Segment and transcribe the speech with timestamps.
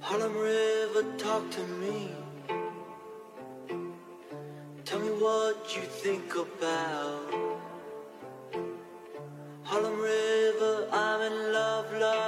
[0.00, 2.10] Harlem River, talk to me.
[4.84, 7.34] Tell me what you think about
[9.64, 10.88] Harlem River.
[10.92, 12.27] I'm in love, love,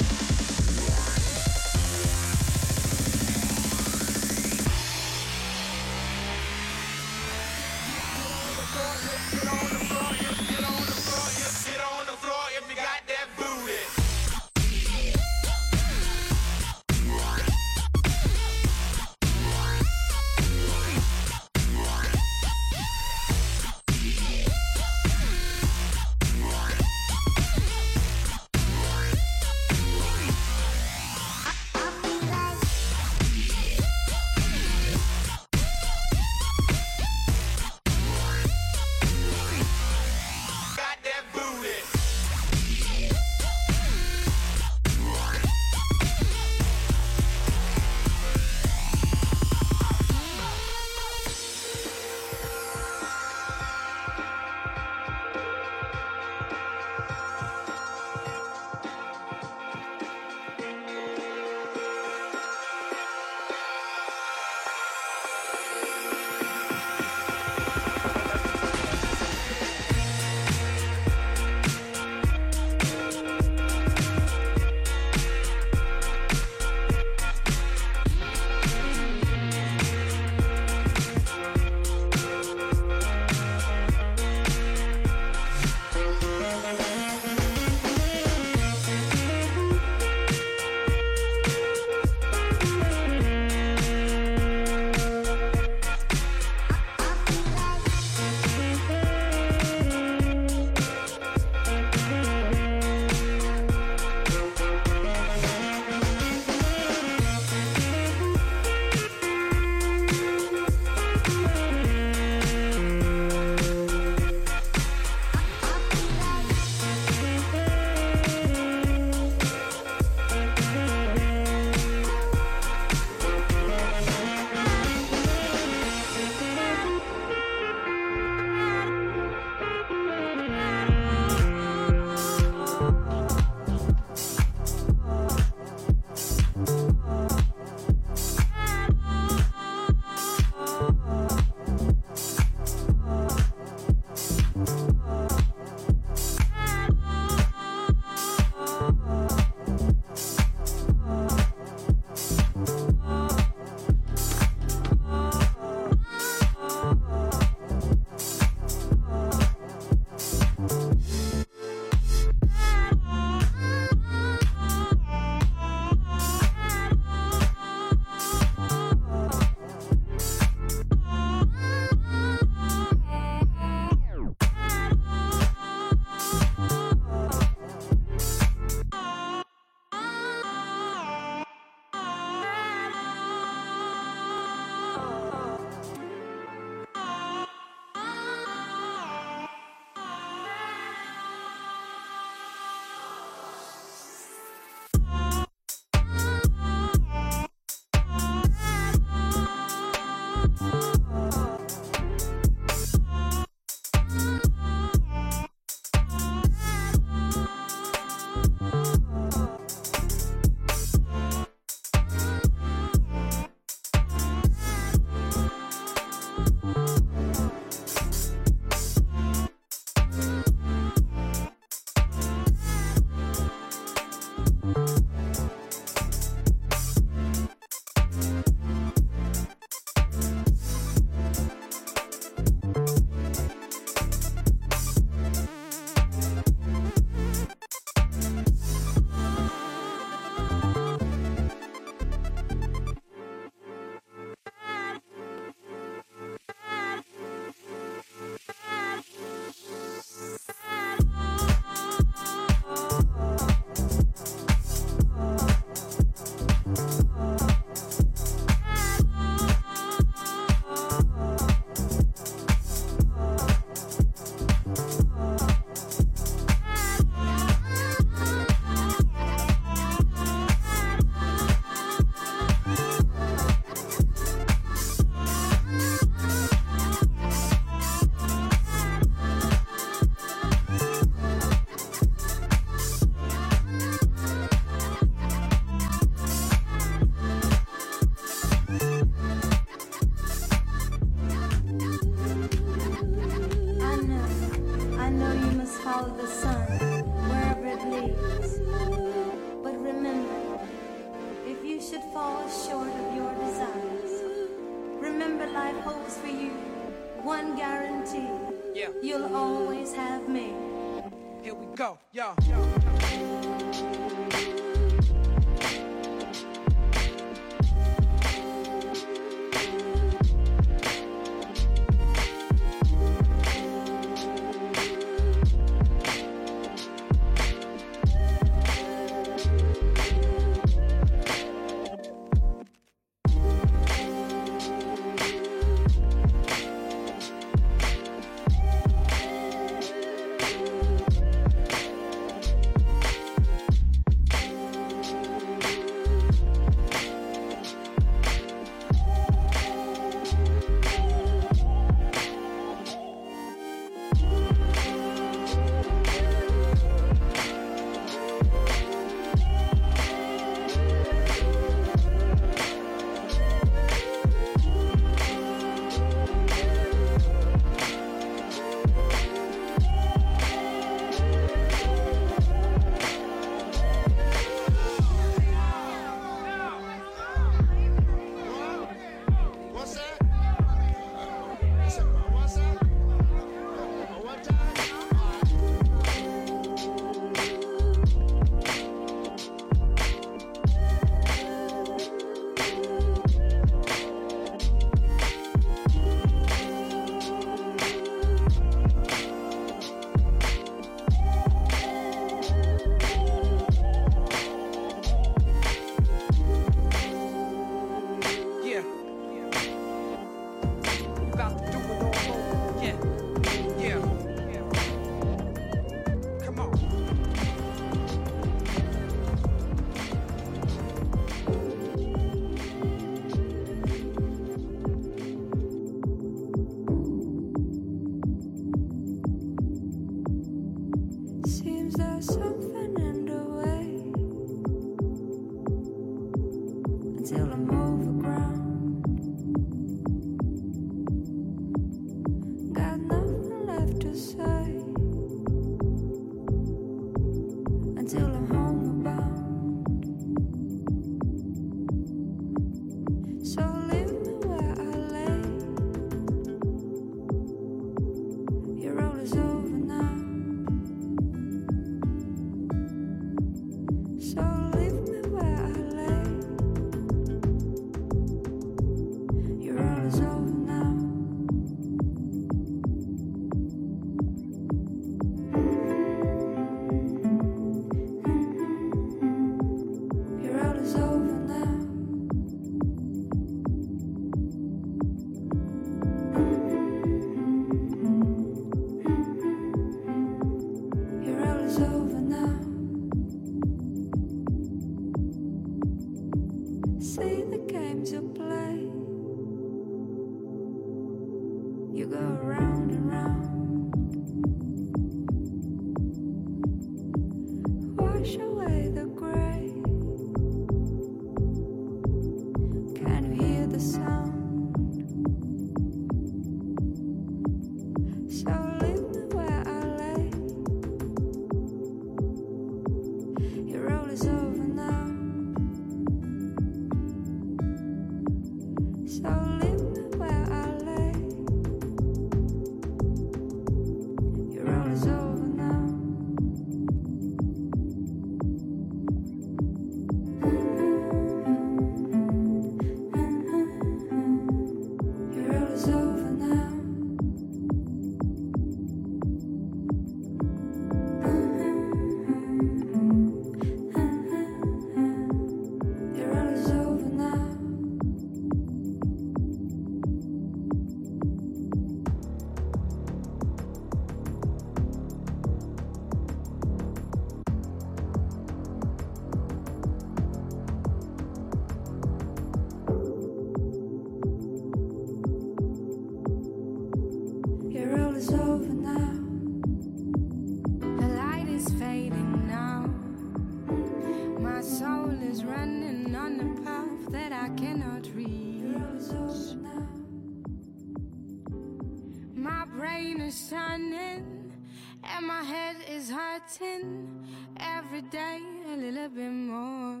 [596.46, 597.26] pretend
[597.58, 598.40] every day
[598.72, 600.00] a little bit more.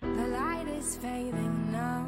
[0.00, 2.06] The light is fading now.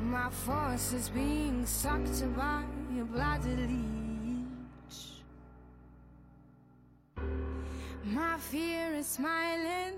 [0.00, 2.64] My force is being sucked by
[2.94, 4.96] your bloody leech.
[8.04, 9.94] My fear is smiling,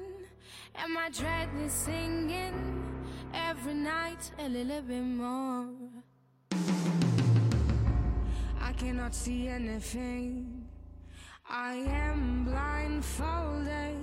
[0.75, 2.55] and my dread is singing
[3.33, 5.67] every night a little bit more.
[8.61, 10.62] I cannot see anything.
[11.55, 13.99] I am blindfolded.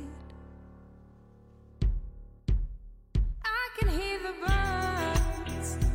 [3.43, 5.88] I can hear the birds.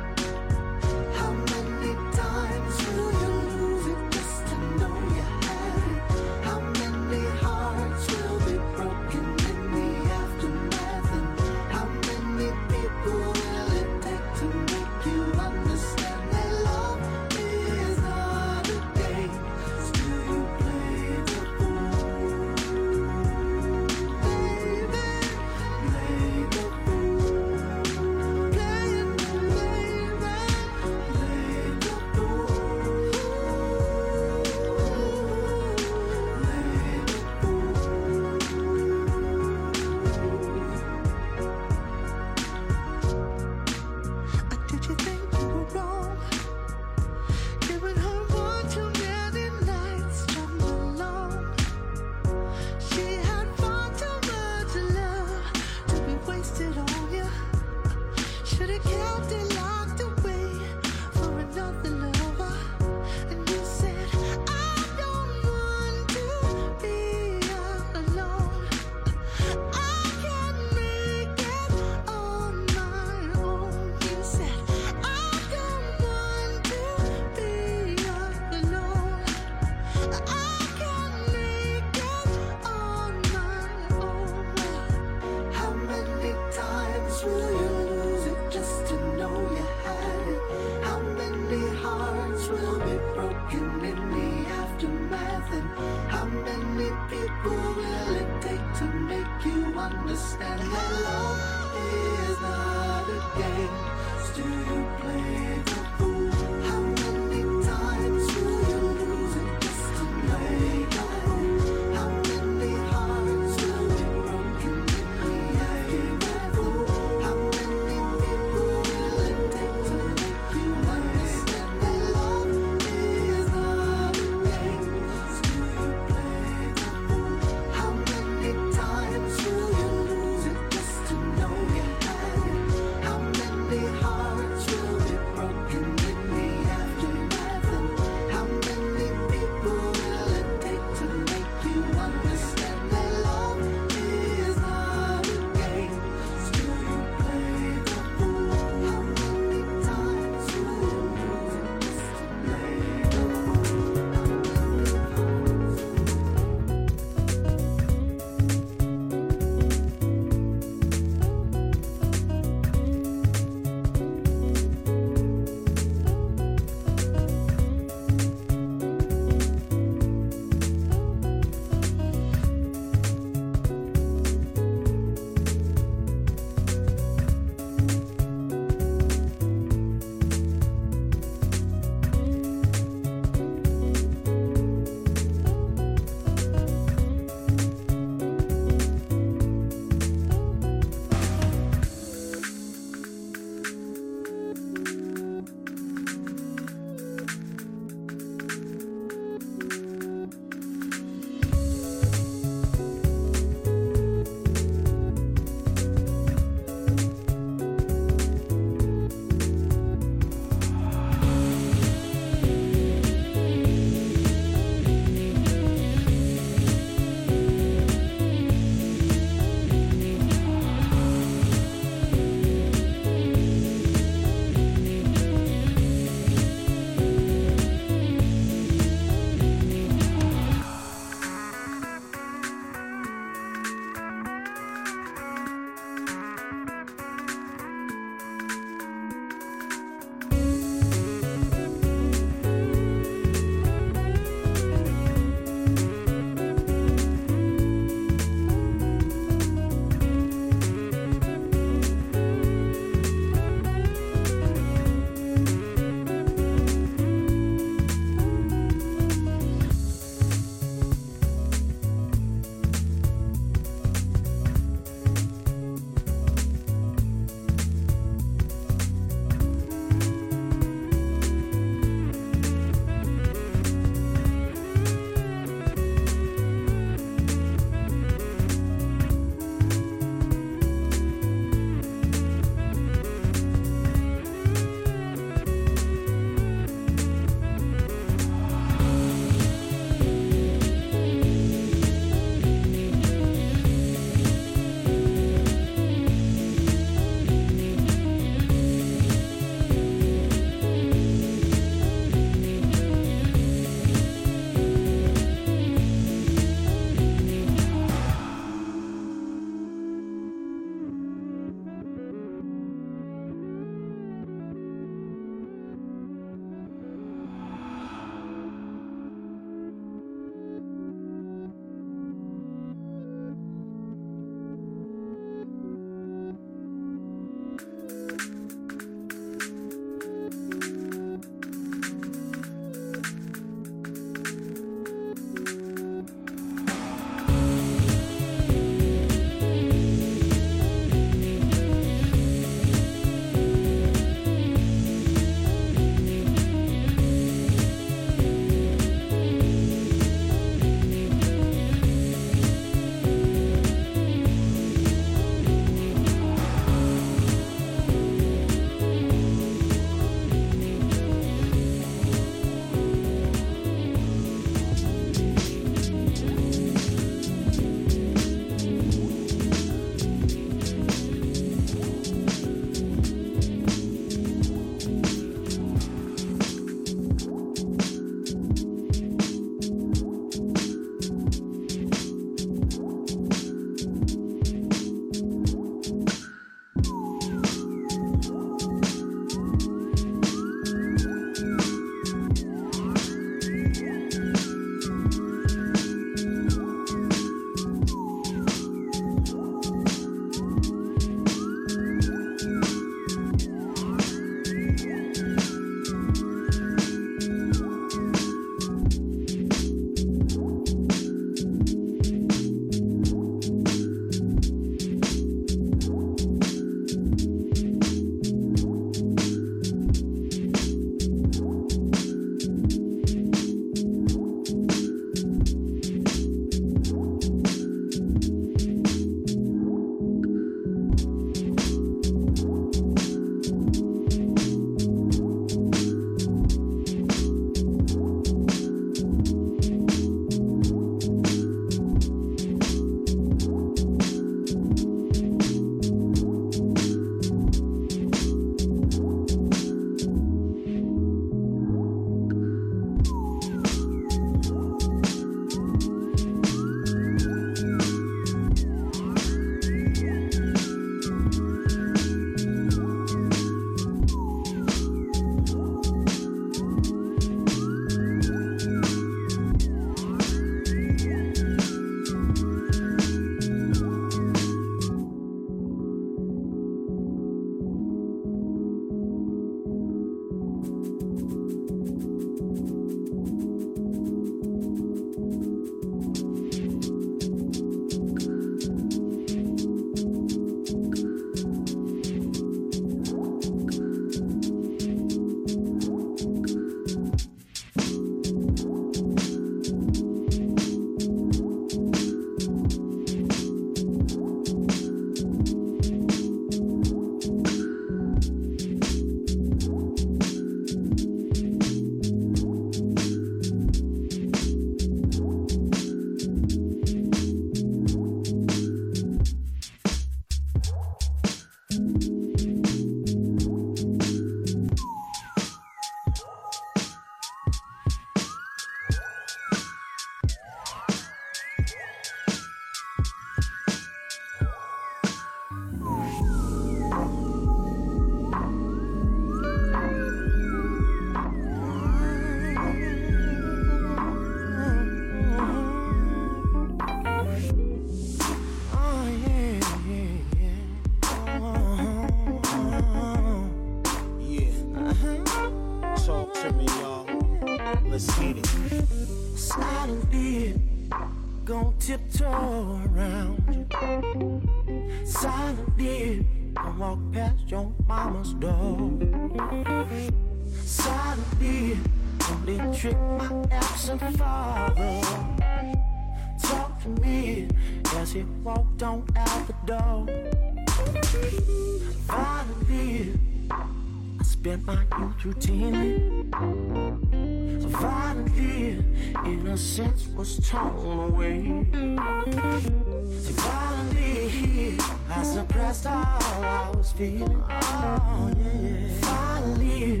[589.58, 591.66] Innocence was torn away.
[591.74, 594.78] So violently,
[595.10, 597.42] I suppressed all I was feeling.
[597.50, 598.88] Oh, yeah.
[599.00, 600.00] Finally,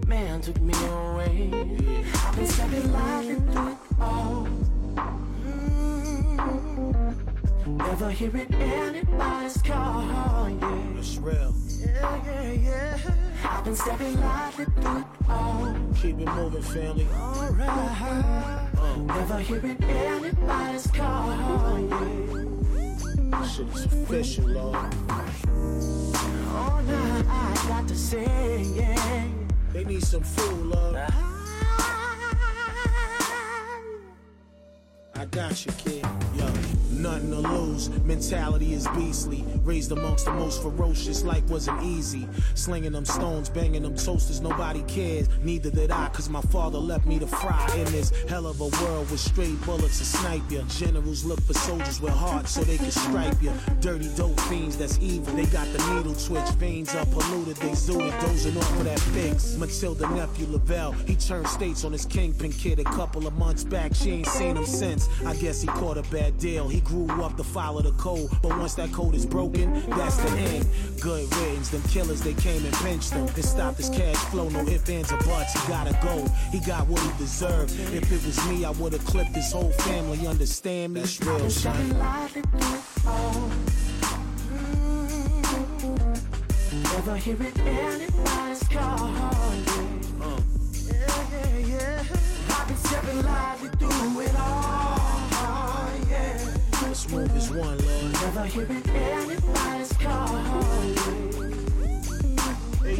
[0.00, 1.50] the man took me away.
[2.14, 4.48] I've been stepping lightly through it all.
[5.44, 6.46] Mm.
[7.66, 10.98] Never hearing anybody's call, yeah.
[10.98, 11.52] It's real.
[11.80, 12.98] Yeah, yeah, yeah.
[13.42, 15.74] I've been stepping lightly through it all.
[16.00, 17.06] Keep it moving, family.
[17.14, 19.06] Alright.
[19.06, 21.30] Never hearing anybody's call,
[21.80, 23.44] yeah.
[23.44, 24.94] Shit is official, Lord.
[25.48, 29.28] Oh, now I got to say, yeah.
[29.72, 30.96] They need some food, Lord.
[35.18, 36.04] I got you, kid.
[36.34, 36.46] Yo,
[36.90, 37.88] nothing to lose.
[38.04, 39.44] Mentality is beastly.
[39.64, 41.24] Raised amongst the most ferocious.
[41.24, 42.28] Life wasn't easy.
[42.54, 44.42] Slinging them stones, banging them toasters.
[44.42, 45.28] Nobody cares.
[45.42, 48.68] Neither did I, cause my father left me to fry in this hell of a
[48.84, 50.60] world with straight bullets to snipe ya.
[50.68, 53.52] Generals look for soldiers with hearts so they can stripe ya.
[53.80, 55.34] Dirty dope fiends, that's evil.
[55.34, 56.48] They got the needle twitch.
[56.56, 57.56] Veins are polluted.
[57.56, 59.56] They zooted, dozing off of that fix.
[59.56, 63.94] Matilda nephew Lavelle, he turned states on his kingpin kid a couple of months back.
[63.94, 65.05] She ain't seen him since.
[65.24, 66.68] I guess he caught a bad deal.
[66.68, 70.30] He grew up to follow the code, but once that code is broken, that's the
[70.38, 70.66] end.
[71.00, 74.48] Good riddance, them killers they came and pinched him and stopped his cash flow.
[74.48, 75.52] No ifs, ands, or buts.
[75.52, 76.26] He gotta go.
[76.50, 77.72] He got what he deserved.
[77.92, 80.26] If it was me, I would've clipped his whole family.
[80.26, 81.00] Understand me?
[81.00, 81.74] That's real, son.
[81.74, 82.96] Stepping lightly through it.
[86.82, 90.22] Never anybody's call, yeah.
[90.22, 90.40] Uh.
[90.86, 92.04] Yeah, yeah, yeah.
[92.50, 94.65] I've been stepping lightly through it all,
[97.10, 98.12] move as one, Lord.
[98.12, 100.75] Never hear hearing anybody's call, yeah.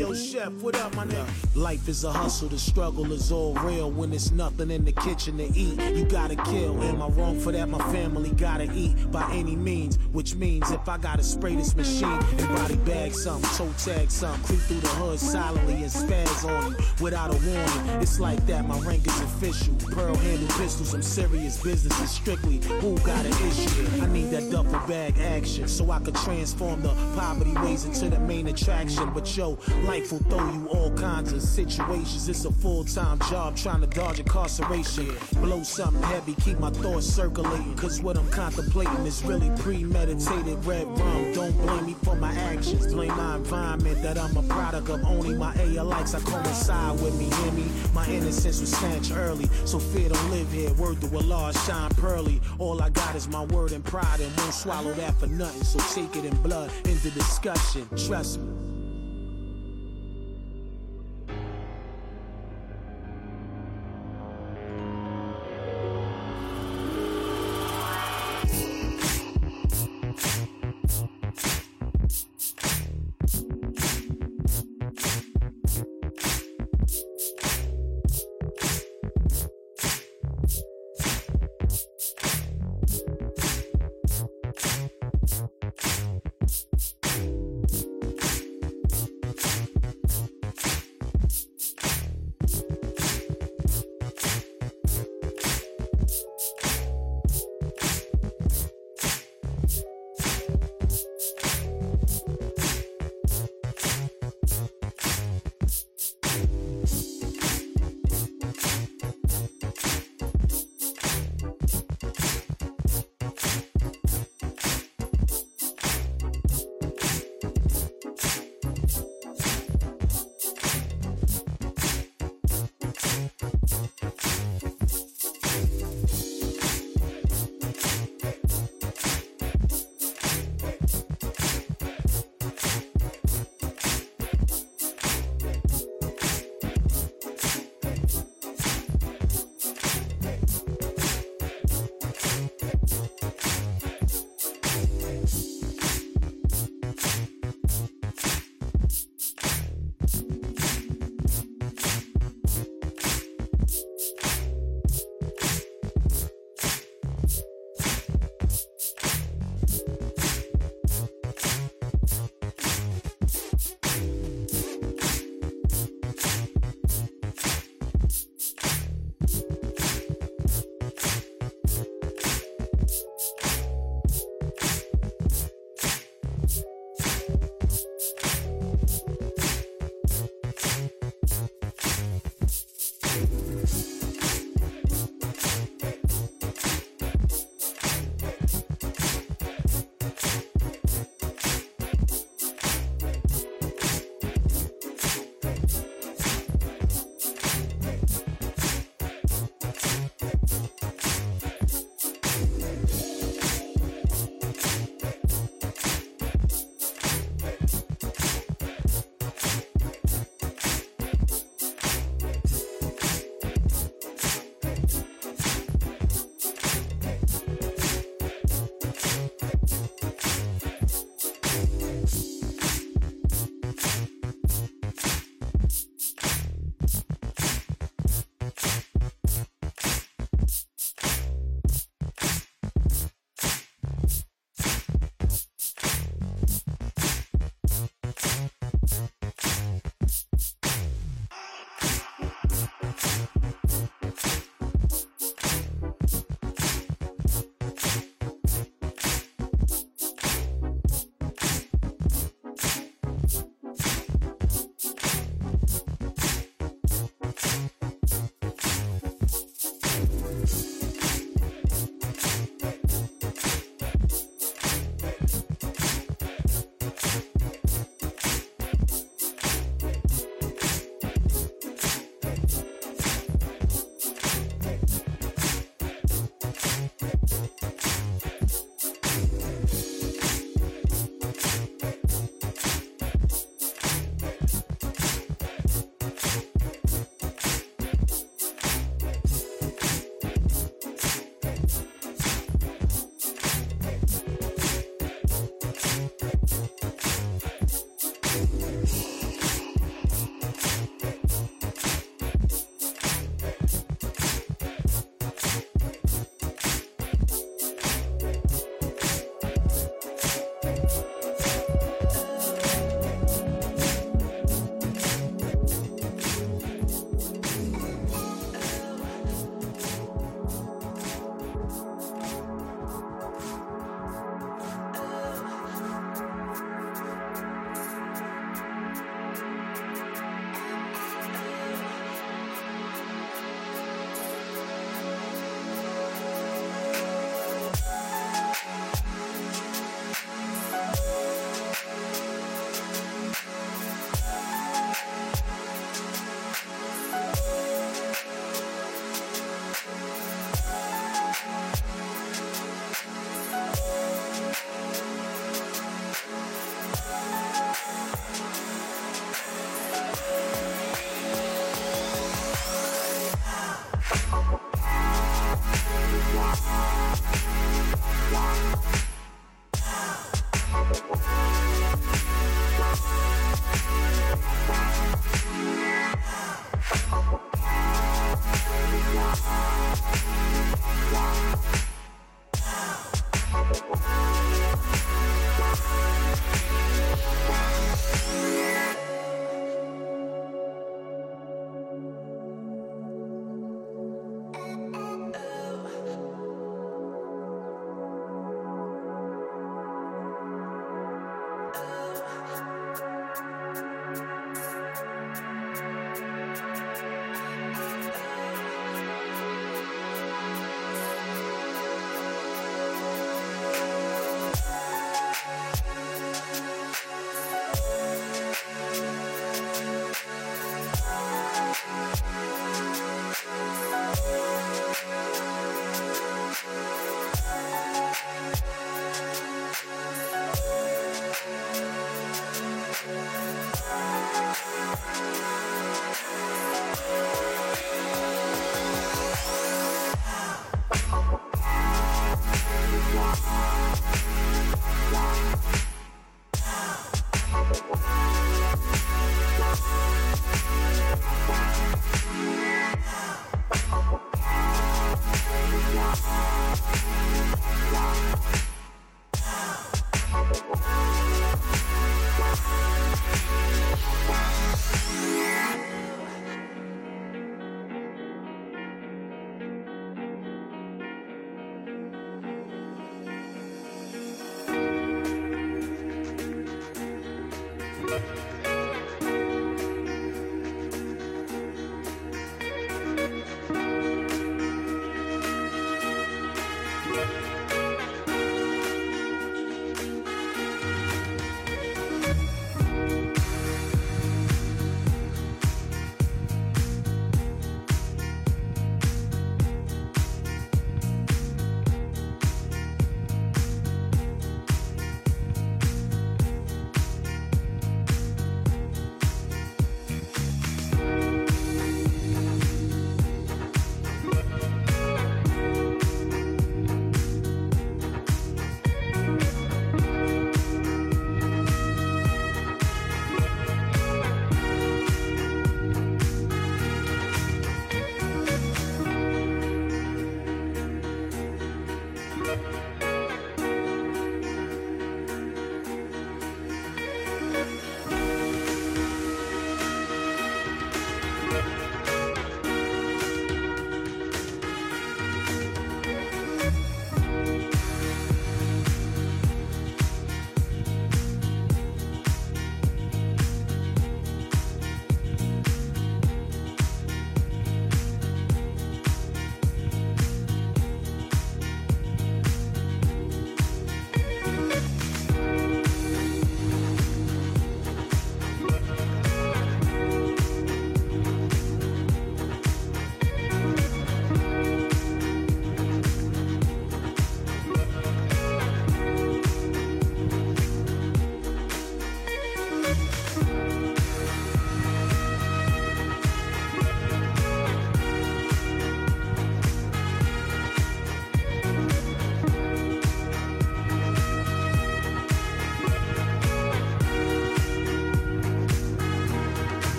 [0.00, 1.26] Yo, chef, what up, my nigga?
[1.54, 3.90] Life is a hustle, the struggle is all real.
[3.90, 6.82] When there's nothing in the kitchen to eat, you gotta kill.
[6.82, 7.68] Am I wrong for that?
[7.68, 9.98] My family gotta eat by any means.
[10.12, 14.42] Which means if I gotta spray this machine and body bag something, toe tag something,
[14.44, 18.00] creep through the hood silently and spaz on you without a warning.
[18.00, 19.74] It's like that, my rank is official.
[19.90, 24.02] Pearl handled pistols, I'm serious business is strictly who got an issue.
[24.02, 28.18] I need that duffel bag action so I could transform the poverty ways into the
[28.20, 29.10] main attraction.
[29.12, 29.58] But yo,
[29.90, 32.28] life will throw you all kinds of situations.
[32.28, 35.08] It's a full time job trying to dodge incarceration.
[35.42, 37.74] Blow something heavy, keep my thoughts circulating.
[37.74, 40.64] Cause what I'm contemplating is really premeditated.
[40.64, 42.86] Red rum, don't blame me for my actions.
[42.94, 46.14] Blame my environment that I'm a product of only my ALX.
[46.14, 47.66] I coincide with me, hear me?
[47.92, 49.46] My innocence was snatched early.
[49.64, 50.72] So fear don't live here.
[50.74, 52.40] Word to Allah, shine pearly.
[52.60, 55.64] All I got is my word and pride and won't swallow that for nothing.
[55.64, 57.88] So take it in blood into discussion.
[57.96, 58.69] Trust me.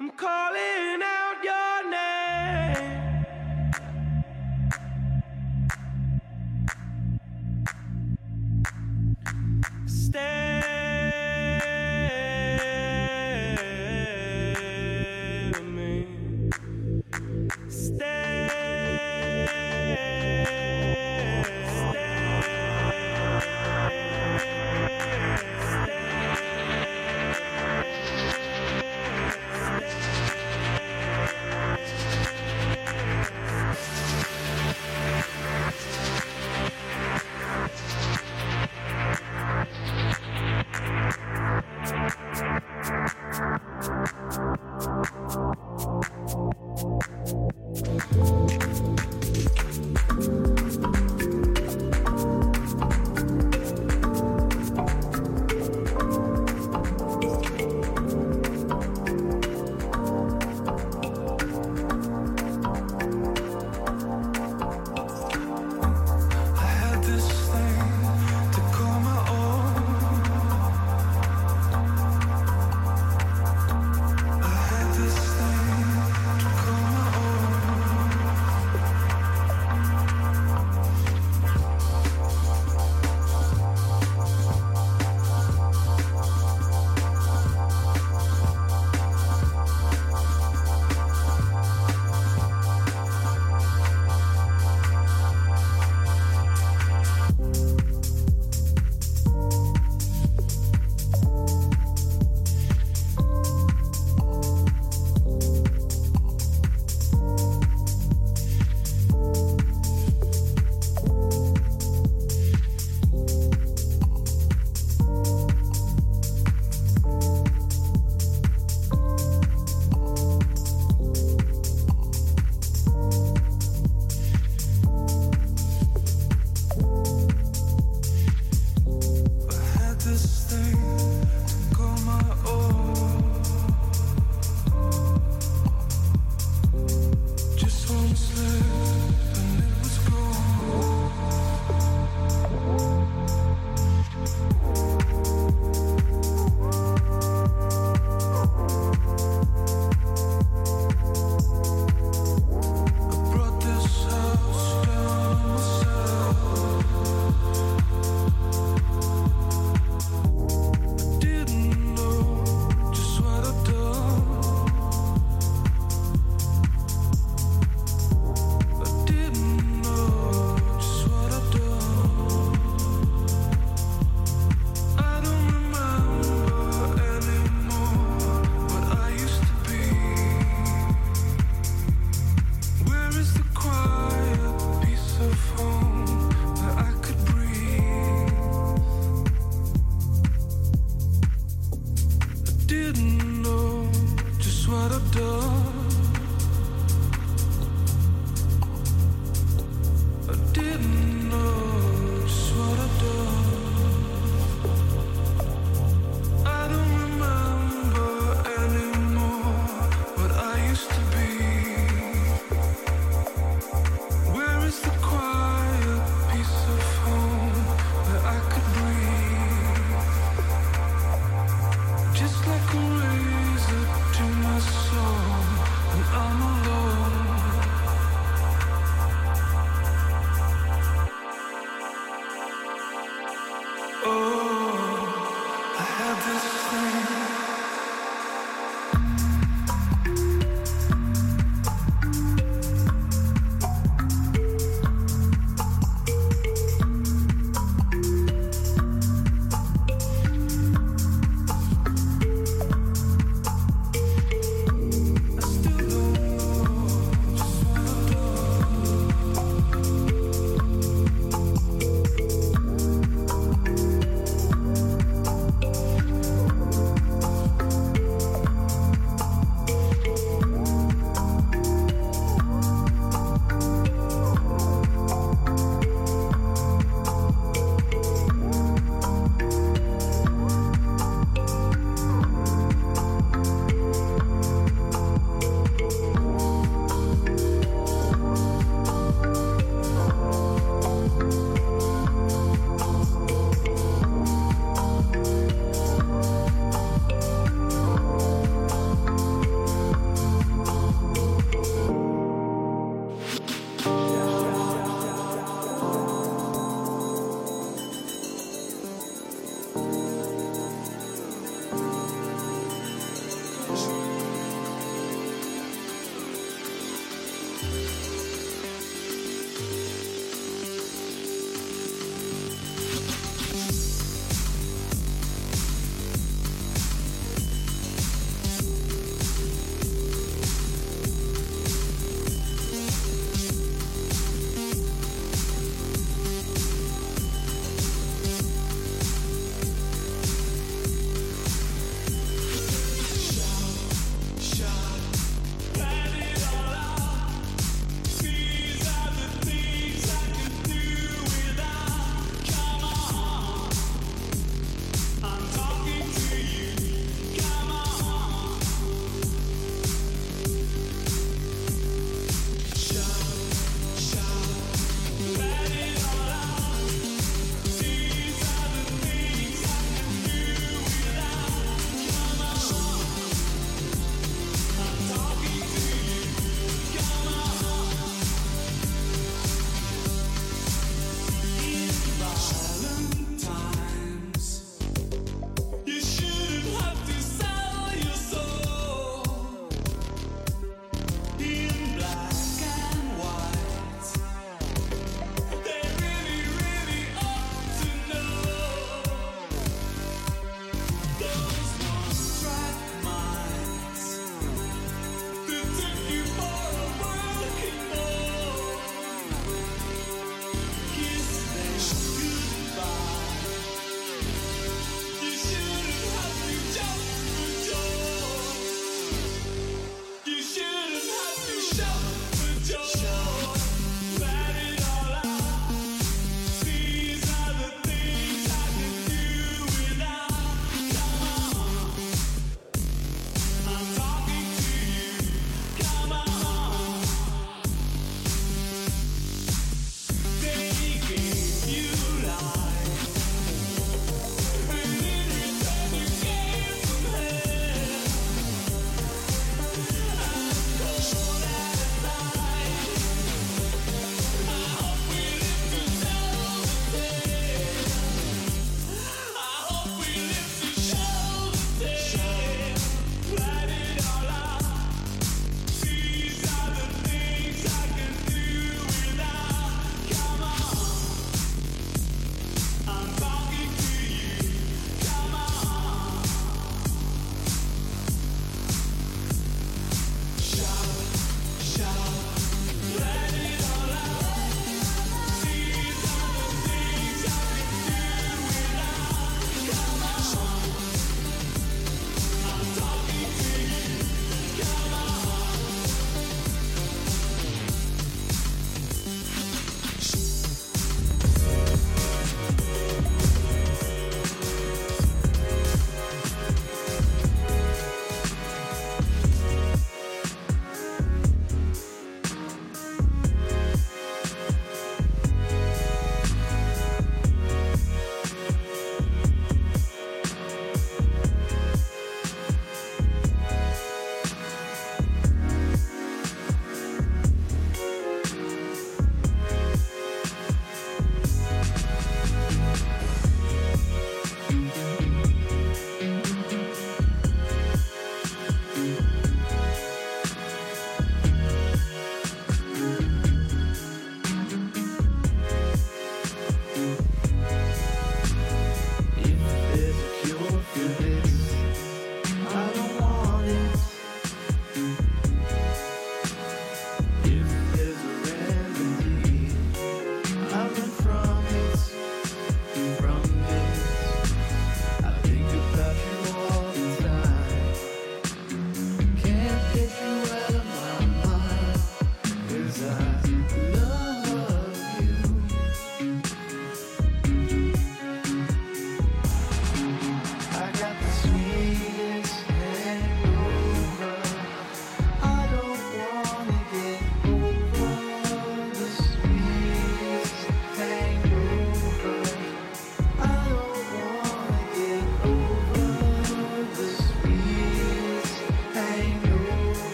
[0.00, 2.99] I'm calling out your name.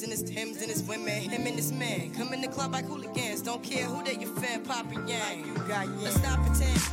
[0.00, 2.10] Tim's and his Tim's and his women, him and his men.
[2.14, 5.06] Come in the club like hooligans, don't care who they your fan, Papa Yang.
[5.06, 6.00] Like you got, yeah.
[6.00, 6.89] Let's not pretend.